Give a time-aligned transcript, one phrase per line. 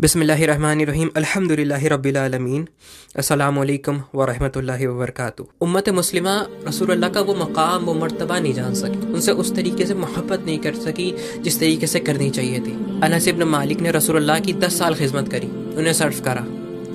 [0.00, 2.68] बिसमीम अल्हम्दुलिल्लाह रब्बिल आलमीन
[3.16, 4.02] अस्सलाम वालेकुम
[5.60, 9.94] उम्मत मुस्लिमा, रसूलुल्लाह का वो मकाम, वो मर्तबा नहीं जान सकी। उनसे उस तरीके से
[9.94, 14.40] मोहब्बत नहीं कर सकी, जिस तरीके से करनी चाहिए थी। अनस इब्न मालिक ने रसूलुल्लाह
[14.40, 16.46] की दस साल खिदमत करी, उन्हें सर्व करा।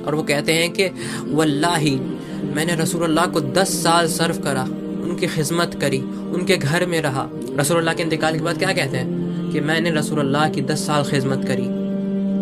[0.05, 0.85] और वो कहते हैं कि,
[1.25, 1.95] वल्लाही,
[2.43, 4.63] मैंने रसूलुल्लाह को दस साल सर्व करा,
[5.03, 5.99] उनकी खिदमत करी,
[6.33, 9.23] उनके घर में रहा। रसूलुल्लाह के इंतकाल के बाद क्या कहते हैं?
[9.51, 11.82] कि मैंने रसूलुल्लाह की दस साल खिदमत करी।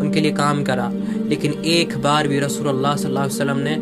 [0.01, 0.91] उनके लिए काम करा।
[1.27, 3.75] लेकिन एक बार भी सल्लल्लाहु वसल्लम ने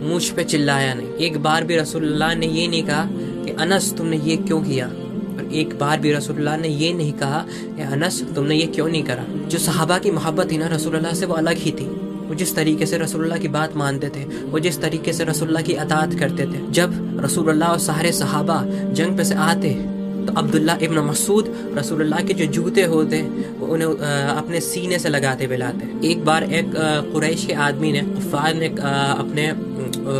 [0.00, 4.16] मुझ पे चिल्लाया नहीं। एक बार भी रसूलुल्लाह ने ये नहीं कहा कि, अनस, तुमने
[4.16, 4.86] ये क्यों किया?
[4.86, 9.02] और एक बार भी रसूलुल्लाह ने ये नहीं कहा कि, अनस, तुमने ये क्यों नहीं
[9.02, 9.48] करा?
[9.48, 11.86] जो सहाबा की मोहब्बत थी ना, रसूलुल्लाह से वो अलग ही थी।
[12.28, 15.72] वो जिस तरीके से रसूलुल्लाह की बात मानते थे, वो जिस तरीके से रसूलुल्लाह की
[15.72, 19.97] अतात करते थे। जब रसूलुल्लाह और सारे सहाबा जंग पे से आते
[20.28, 21.44] तो अब्दुल्ला इब्न मसूद
[21.76, 23.20] रसूलुल्लाह के जो जूते होते
[23.58, 23.88] वो उन्हें
[24.34, 26.72] अपने सीने से लगाते बिलाते एक बार एक
[27.12, 29.46] कुरैश के आदमी ने कुफार ने अपने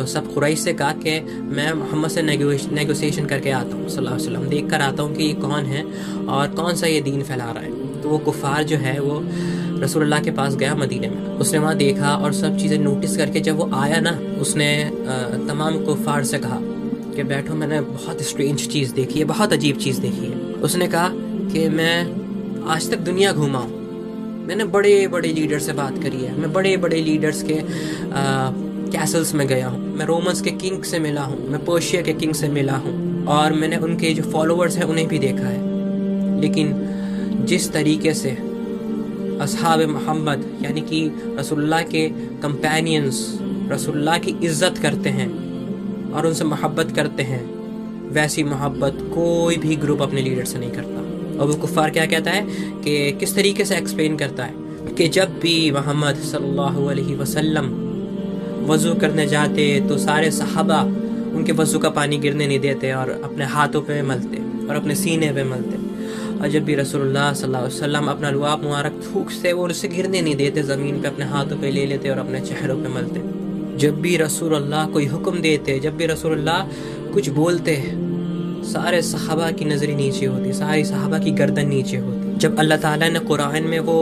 [0.09, 4.49] सब कुरैश से कहा कि मैं मोहम्मद से नेगोशिएशन करके आता हूँ, सल्लल्लाहु अलैहि वसल्लम।
[4.49, 5.85] देख कर आता हूँ कि ये कौन है
[6.29, 9.23] और कौन सा ये दीन फैला रहा है। तो वो कुफार जो है, वो
[9.83, 13.57] रसूलुल्लाह के पास गया मदीने में। उसने वहाँ देखा और सब चीज़ें नोटिस करके जब
[13.57, 14.69] वो आया ना, उसने
[15.49, 16.61] तमाम कुफार से कहा
[17.19, 21.09] कि बैठो, मैंने बहुत स्ट्रेंज चीज़ देखी है, बहुत अजीब चीज़ देखी है। उसने कहा
[21.15, 26.39] कि मैं आज तक दुनिया घूमा हूँ। मैंने बड़े बड़े लीडर से बात करी है।
[26.39, 27.59] मैं बड़े बड़े लीडर्स के
[28.93, 32.35] कैसल्स में गया हूँ। मैं रोमन्स के किंग से मिला हूँ। मैं पर्शिया के किंग
[32.35, 36.73] से मिला हूँ। और मैंने उनके जो फॉलोअर्स हैं, उन्हें भी देखा है। लेकिन
[37.45, 38.31] जिस तरीके से
[39.41, 42.09] असहाब मोहम्मद, यानी कि रसुल्ला के
[42.43, 43.39] कंपेनियंस
[43.73, 45.48] रसुल्ला की इज़्ज़त करते हैं
[46.09, 47.43] और उनसे मोहब्बत करते हैं।
[48.13, 52.31] वैसी मोहब्बत कोई भी ग्रुप अपने लीडर से नहीं करता। और वो कुफार क्या कहता
[52.31, 52.43] है
[52.83, 57.69] कि किस तरीके से एक्सप्लेन करता है कि जब भी मोहम्मद सल्लल्लाहु अलैहि वसल्लम
[58.67, 60.81] वज़ू करने जाते तो सारे सहाबा
[61.37, 65.33] उनके वज़ू का पानी गिरने नहीं देते और अपने हाथों पे मलते और अपने सीने
[65.33, 65.87] पे मलते।
[66.39, 71.01] और जब भी रसोल्ला वसल्लम अपना लुआब मुबारक थूकते वो उसे गिरने नहीं देते, ज़मीन
[71.03, 73.21] पे अपने हाथों पे ले लेते और अपने चेहरों पे मलते।
[73.79, 76.63] जब भी रसूल अल्लाह कोई हुक्म देते, जब भी रसूल अल्लाह
[77.13, 77.77] कुछ बोलते,
[78.65, 83.09] सारे सहाबा की नज़रें नीचे होती, सारी सहाबा की गर्दन नीचे होती। जब अल्लाह ताला
[83.09, 83.97] ने कुरान में वो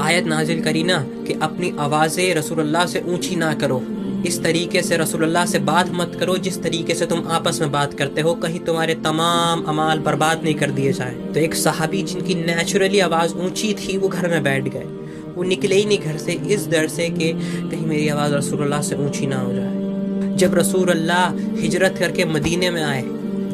[0.00, 3.82] आयत नाजिल करी ना, कि अपनी आवाज़ें रसूल अल्लाह से ऊँची ना करो,
[4.26, 7.94] इस तरीके से रसूलुल्लाह से बात मत करो, जिस तरीके से तुम आपस में बात
[7.94, 12.34] करते हो, कहीं तुम्हारे तमाम अमाल बर्बाद नहीं कर दिए जाए। तो एक सहाबी जिनकी
[12.34, 14.95] नेचुरली आवाज़ ऊँची थी, वो घर में बैठ गए।
[15.36, 18.96] वो निकले ही नहीं घर से, इस डर से कि कहीं मेरी आवाज़ रसूलुल्लाह से
[19.06, 23.02] ऊँची ना हो जाए। जब रसूल अल्लाह हिजरत करके मदीने में आए,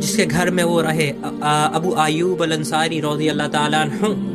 [0.01, 3.85] जिसके घर में वो रहे अबू आयूब अलंसारी रौदी अल्लाह ताला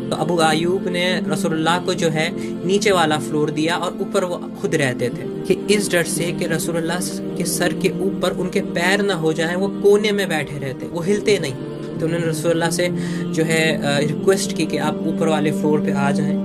[0.09, 2.27] तो अबू आयूब ने रसूलुल्लाह को जो है
[2.65, 6.45] नीचे वाला फ्लोर दिया और ऊपर वो खुद रहते थे, कि इस डर से कि
[6.47, 6.99] रसूलुल्लाह
[7.37, 11.01] के सर के ऊपर उनके पैर ना हो जाएँ, वो कोने में बैठे रहते, वो
[11.01, 11.53] हिलते नहीं।
[11.99, 12.87] तो उन्होंने रसूलुल्लाह से
[13.35, 13.63] जो है
[14.07, 16.35] रिक्वेस्ट की कि आप ऊपर वाले फ्लोर पे आ जाएँ।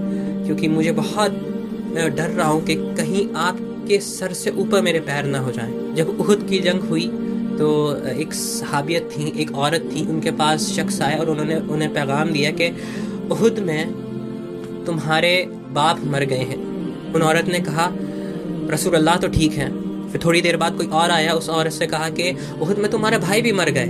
[0.52, 1.32] क्योंकि मुझे बहुत,
[1.94, 5.94] मैं डर रहा हूँ कि कहीं आपके सर से ऊपर मेरे पैर ना हो जाएँ।
[5.94, 7.06] जब उहद की जंग हुई
[7.58, 7.68] तो
[8.14, 12.50] एक सहाबियत थी, एक औरत थी, उनके पास शख्स आया और उन्होंने उन्हें पैगाम दिया
[12.50, 12.68] कि
[13.30, 15.32] उहद में तुम्हारे
[15.70, 16.58] बाप मर गए हैं।
[17.14, 17.88] उन औरत ने कहा
[18.72, 19.70] रसूल अल्लाह तो ठीक है।
[20.10, 22.30] फिर थोड़ी देर बाद कोई और आया, उस औरत से कहा कि,
[22.60, 23.88] उहद में तुम्हारे भाई भी मर गए।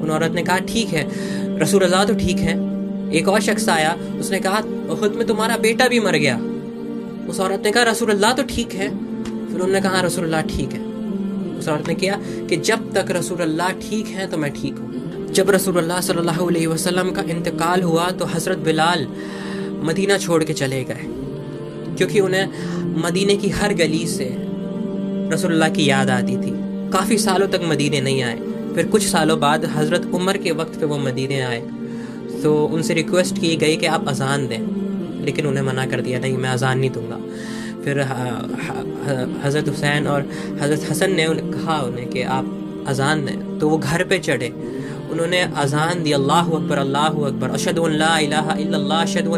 [0.00, 2.54] उन औरत ने कहा, ठीक है रसूल अल्लाह तो ठीक है।
[3.12, 4.60] एक और शख्स आया, उसने कहा
[4.92, 6.36] खुद में तुम्हारा बेटा भी मर गया।
[7.30, 10.80] उस औरत ने कहा, रसूलुल्लाह तो ठीक है। फिर उन्होंने कहा, रसूलुल्लाह ठीक है।
[11.58, 12.18] उस औरत ने किया
[12.48, 17.10] कि जब तक रसूलुल्लाह ठीक है तो मैं ठीक हूँ। जब रसूलुल्लाह सल्लल्लाहु अलैहि वसल्लम
[17.12, 19.06] का इंतकाल हुआ तो हज़रत बिलाल
[19.84, 21.06] मदीना छोड़ के चले गए,
[21.96, 24.28] क्योंकि उन्हें मदीने की हर गली से
[25.32, 26.52] रसूलुल्लाह की याद आती थी।
[26.92, 28.38] काफ़ी सालों तक मदीने नहीं आए।
[28.74, 31.60] फिर कुछ सालों बाद हज़रत उमर के वक्त पे वो मदीने आए।
[32.46, 36.36] तो उनसे रिक्वेस्ट की गई कि आप अजान दें। लेकिन उन्हें मना कर दिया, नहीं,
[36.36, 37.16] मैं अजान नहीं दूँगा।
[37.84, 38.00] फिर
[39.44, 40.28] हज़रत हुसैन और
[40.60, 44.48] हज़रत हसन ने उन्हें कहा उन्हें कि आप अजान दें। तो वो घर पे चढ़े।
[45.10, 47.78] उन्होंने अजान दी, अल्लाह अकबर अल्लाह अकबर अशद
[48.94, 49.28] अशद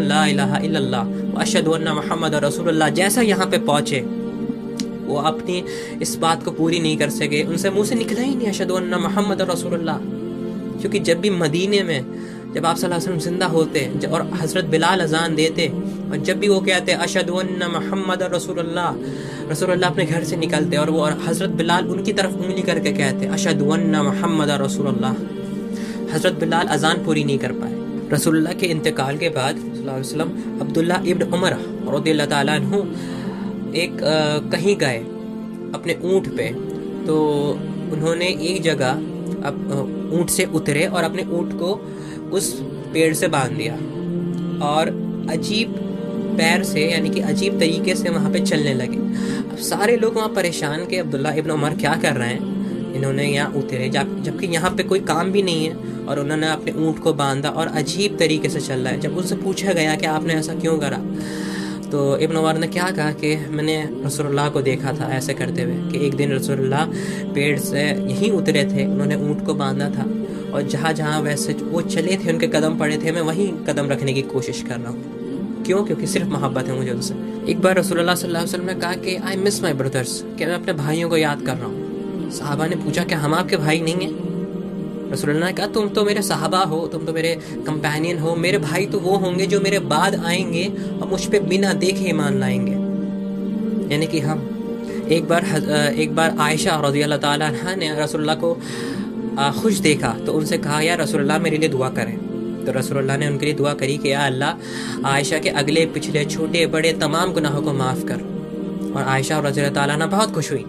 [1.38, 4.00] अशद मोहम्मद रसूलुल्लाह। जैसा यहाँ पे पहुँचे,
[5.08, 5.64] वो अपनी
[6.02, 9.42] इस बात को पूरी नहीं कर सके। उनसे मुँह से निकला ही नहीं अशद मोहम्मद
[9.50, 9.98] रसूलुल्लाह।
[10.80, 12.00] क्योंकि जब भी मदीने में
[12.54, 15.66] जब आप वसल्लम ज़िंदा होते और हज़रत बिलाल अजान देते
[16.10, 17.30] और जब भी वो कहते अशद
[17.74, 18.94] महमद रसूलुल्लाह
[19.50, 23.62] रसूलुल्लाह अपने घर से निकलते और वो हज़रत बिलाल उनकी तरफ़ उंगली करके कहते अशद
[23.62, 25.12] महमद रसूलुल्लाह।
[26.14, 27.74] हज़रत बिलाल अजान पूरी नहीं कर पाए।
[28.12, 29.58] रसूलुल्लाह के इंतकाल के बाद
[29.88, 30.30] वसल्लम
[30.60, 31.58] अब्दुल्ला इब्न उमर
[31.94, 32.78] रदी तु
[33.76, 33.96] एक
[34.52, 34.98] कहीं गए
[35.76, 36.48] अपने ऊँट पे
[37.06, 37.16] तो
[37.92, 38.92] उन्होंने एक जगह
[40.18, 41.70] ऊँट से उतरे और अपने ऊँट को
[42.32, 42.60] उस
[42.92, 43.74] पेड़ से बाँध दिया।
[44.66, 44.86] और
[45.30, 45.74] अजीब
[46.38, 48.96] पैर से, यानी कि अजीब तरीके से वहाँ पे चलने लगे।
[49.50, 52.58] अब सारे लोग वहाँ परेशान के अब्दुल्ला इब्न उमर क्या कर रहे हैं?
[52.94, 55.76] इन्होंने यहाँ उतरे, जब, जबकि यहाँ पे कोई काम भी नहीं है,
[56.08, 59.36] और उन्होंने अपने ऊँट को बांधा और अजीब तरीके से चल रहा है। जब उनसे
[59.36, 61.02] पूछा गया कि आपने ऐसा क्यों करा?
[61.90, 65.74] तो इब्न उमर ने क्या कहा कि मैंने रसोल्ला को देखा था ऐसे करते हुए
[65.74, 66.88] कि एक दिन रसोल्ला
[67.34, 70.06] पेड़ से यहीं उतरे थे, उन्होंने ऊँट को बांधा था।
[70.54, 74.12] और जहाँ जहाँ वैसे वो चले थे, उनके कदम पड़े थे, मैं वहीं कदम रखने
[74.12, 75.82] की कोशिश कर रहा हूँ। क्यों?
[75.84, 77.14] क्योंकि सिर्फ़ मोहब्बत है मुझे उनसे।
[77.50, 80.54] एक बार रसूलुल्लाह सल्लल्लाहु अलैहि वसल्लम ने कहा कि आई मिस माई ब्रदर्स कि मैं
[80.54, 84.06] अपने भाइयों को याद कर रहा हूँ। साहबा ने पूछा कि हम आपके भाई नहीं
[84.06, 84.26] हैं?
[85.12, 87.34] रसूलुल्लाह ने कहा, तुम तो मेरे साहबा हो, तुम तो मेरे
[87.66, 90.66] कंपेनियन हो। मेरे भाई तो वो होंगे जो मेरे बाद आएँगे
[91.00, 92.76] और मुझ पर बिना देखे ईमान लाएँगे।
[93.94, 94.38] यानी कि हम।
[95.12, 95.44] एक बार
[95.96, 98.50] एक बार आयशा रज़ी अल्लाह ताला ने रसोल्ला को
[99.38, 102.18] खुश देखा तो उनसे कहा यार रसोल्ला मेरे लिए दुआ करें।
[102.66, 104.54] तो रसोल्ला ने उनके लिए दुआ करी कि, या अल्लाह,
[105.06, 108.38] आयशा के अगले, पिछले, छोटे, बड़े, तमाम गुनाहों को माफ़ कर।
[108.96, 110.64] और आयशा और रज़ी ताला बहुत खुश हुई।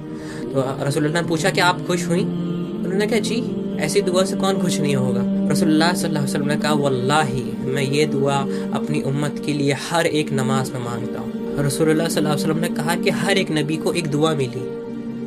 [0.54, 2.20] तो रसोल्ला ने पूछा कि आप खुश हुई?
[2.20, 5.22] उन्होंने कहा, जी, ऐसी दुआ से कौन खुश नहीं होगा?
[5.26, 8.36] रसोल्ला वसल्लम ने कहा, वल्लाही, मैं ये दुआ
[8.74, 13.10] अपनी उम्मत के लिए हर एक नमाज़ में माँगता हूँ। रसोल्ला वसल्लम ने कहा कि
[13.10, 14.80] हर एक नबी को एक दुआ मिली,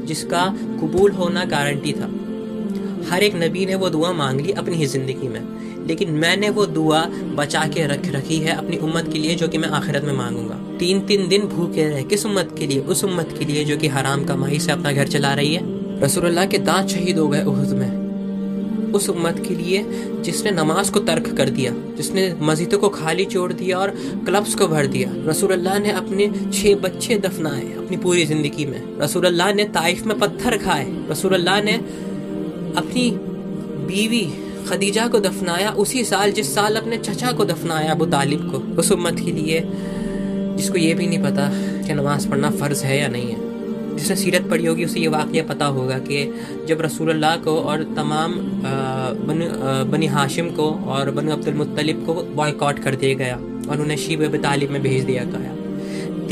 [0.07, 2.11] जिसका कबूल होना गारंटी था।
[3.03, 6.67] हर एक नबी ने वो दुआ मांग ली अपनी ही ज़िंदगी में। लेकिन मैंने वो
[6.67, 7.01] दुआ
[7.37, 10.59] बचा के रख, रखी है अपनी उम्मत के लिए जो कि मैं आखिरत में मांगूँगा।
[10.79, 12.81] तीन तीन दिन भूखे रहे किस उम्मत के लिए?
[12.81, 15.63] उस उम्मत के लिए जो कि हराम कमाई से अपना घर चला रही है।
[16.03, 18.01] रसूलुल्लाह के दांत शहीद हो गए उहद में।
[18.93, 19.83] उस उम्मत के लिए
[20.23, 23.91] जिसने नमाज़ को तर्क कर दिया, जिसने मस्जिदों को खाली छोड़ दिया और
[24.27, 29.53] क्लब्स को भर दिया, रसूलुल्लाह ने अपने छह बच्चे दफनाए अपनी पूरी ज़िंदगी में। रसूलुल्लाह
[29.55, 31.81] ने ताइफ में पत्थर खाए, रसूलुल्लाह ने
[32.77, 33.11] अपनी
[33.87, 34.25] बीवी
[34.69, 38.93] खदीजा को दफनाया, उसी साल, जिस साल अपने चचा को दफनाया अबू तालिब को, उस
[38.93, 39.61] उम्मत के लिए,
[40.57, 41.49] जिसको ये भी नहीं पता
[41.87, 45.41] कि नमाज़ पढ़ना फ़र्ज़ है या नहीं है। जिसने सीरत पढ़ी होगी, उसे ये वाक़
[45.49, 46.25] पता होगा कि
[46.69, 48.35] जब रसूलुल्लाह को और तमाम
[49.27, 49.49] बन
[49.91, 53.37] बनी हाशिम को और बन अब्दुलमुत्तलिब को बॉयकॉट कर दिया गया
[53.71, 55.62] और उन्हें शीब तालिब में भेज दिया गया।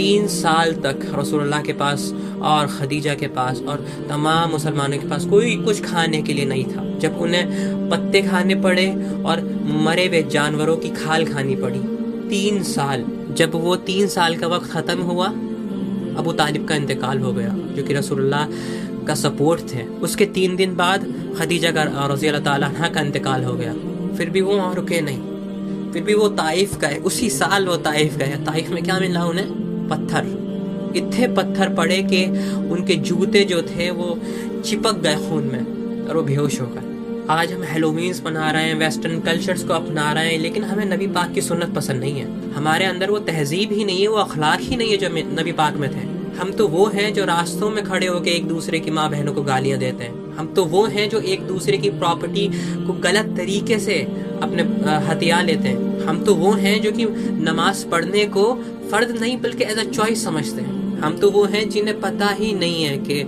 [0.00, 2.12] तीन साल तक रसूलुल्लाह के पास
[2.42, 6.64] और खदीजा के पास और तमाम मुसलमानों के पास कोई कुछ खाने के लिए नहीं
[6.64, 8.86] था। जब उन्हें पत्ते खाने पड़े
[9.24, 9.42] और
[9.84, 11.80] मरे हुए जानवरों की खाल खानी पड़ी,
[12.28, 15.26] तीन साल, जब वो तीन साल का वक्त ख़त्म हुआ,
[16.18, 18.46] अबू तालिब का इंतकाल हो गया, जो कि रसूलुल्लाह
[19.06, 21.06] का सपोर्ट थे। उसके तीन दिन बाद
[21.38, 21.82] खदीजा का
[22.12, 23.74] रज़ी अल्लाह का इंतकाल हो गया।
[24.16, 28.16] फिर भी वो वहाँ रुके नहीं। फिर भी वो ताइफ गए। उसी साल वो ताइफ
[28.16, 29.69] गए। ताइफ में क्या मिला उन्हें?
[29.90, 32.24] पत्थर। इतने पत्थर पड़े कि
[32.70, 34.18] उनके जूते जो थे, वो
[34.64, 36.88] चिपक गए खून में और वो बेहोश हो गए।
[37.30, 41.06] आज हम हेलोवीन्स बना रहे हैं वेस्टर्न कल्चर्स को अपना रहे हैं, लेकिन हमें नबी
[41.06, 44.60] पाक की सुन्नत पसंद नहीं है। हमारे अंदर वो तहजीब ही नहीं है, वो अखलाक
[44.60, 45.08] ही नहीं है जो
[45.40, 46.08] नबी पाक में थे।
[46.38, 49.42] हम तो वो हैं जो रास्तों में खड़े होकर एक दूसरे की माँ बहनों को
[49.42, 52.46] गालियाँ देते हैं। हम तो वो हैं जो एक दूसरे की प्रॉपर्टी
[52.86, 53.94] को गलत तरीके से
[54.42, 54.62] अपने
[55.06, 57.06] हथियार लेते हैं। हम तो वो हैं जो कि
[57.40, 58.52] नमाज़ पढ़ने को
[58.90, 62.52] फर्द नहीं, बल्कि एज अ चॉइस समझते हैं। हम तो वो हैं जिन्हें पता ही
[62.54, 63.22] नहीं है कि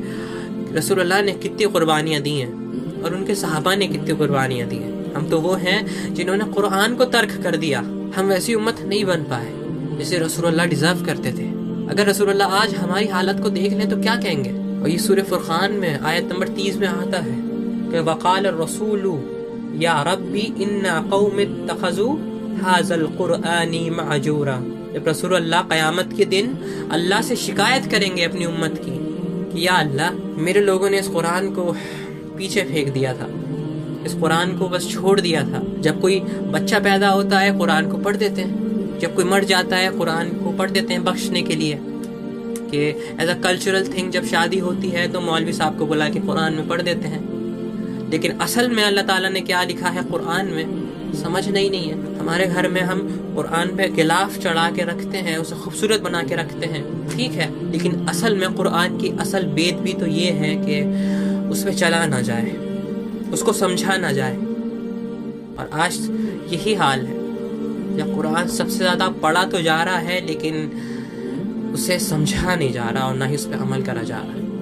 [0.76, 5.28] रसूलुल्लाह ने कितनी कुर्बानियाँ दी हैं और उनके साहबा ने कितनी कुर्बानियाँ दी हैं। हम
[5.30, 7.80] तो वो हैं जिन्होंने कुरान को तर्क कर दिया।
[8.16, 9.52] हम वैसी उम्मत नहीं बन पाए,
[9.98, 11.46] जिसे रसूलुल्लाह डिजर्व करते थे।
[11.86, 14.50] अगर रसूलुल्लाह आज हमारी हालत को देख लें तो क्या कहेंगे?
[14.82, 17.36] और ये सूर्य फुरखान में, आयत नंबर तीस में आता है
[17.90, 19.04] कि वकाल रसूल,
[19.78, 22.08] या रब्बी, इन्ना कौम तखजू
[22.62, 24.56] हाजल कुरानी माजूरा
[24.94, 26.56] जब रसूल अल्लाह क़यामत के दिन
[26.92, 28.96] अल्लाह से शिकायत करेंगे अपनी उम्मत की,
[29.52, 31.64] कि या अल्लाह, मेरे लोगों ने इस कुरान को
[32.38, 33.28] पीछे फेंक दिया था।
[34.06, 36.20] इस कुरान को बस छोड़ दिया था। जब कोई
[36.50, 40.28] बच्चा पैदा होता है, कुरान को पढ़ देते हैं। जब कोई मर जाता है, कुरान
[40.28, 41.78] को पढ़ देते हैं बख्शने के लिए।
[42.72, 42.78] कि
[43.20, 46.54] एज अ कल्चरल थिंग जब शादी होती है तो मौलवी साहब को बुला के कुरान
[46.54, 51.12] में पढ़ देते हैं। लेकिन असल में अल्लाह ताला ने क्या लिखा है कुरान में?
[51.14, 53.00] समझ नहीं नहीं है। हमारे घर में हम
[53.34, 57.48] कुरान पे गिलाफ चढ़ा के रखते हैं, उसे खूबसूरत बना के रखते हैं। ठीक है,
[57.72, 60.80] लेकिन असल में कुरान की असल बेद भी तो ये है कि
[61.48, 62.50] उस पर चला ना जाए,
[63.32, 64.36] उसको समझा ना जाए।
[65.52, 65.98] और आज
[66.52, 67.20] यही हाल है।
[67.96, 73.06] जब कुरान सबसे ज़्यादा पढ़ा तो जा रहा है, लेकिन उसे समझा नहीं जा रहा
[73.06, 74.41] और ना ही उस पर अमल करा जा रहा है।